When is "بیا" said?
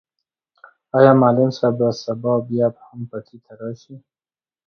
2.47-2.67